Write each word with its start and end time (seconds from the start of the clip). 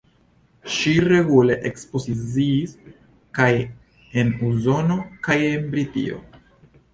Ŝi 0.75 0.93
regule 1.11 1.57
ekspoziciis 1.69 2.73
kaj 3.41 3.51
en 4.23 4.33
Usono 4.49 4.99
kaj 5.29 5.39
en 5.51 5.71
Britio. 5.77 6.19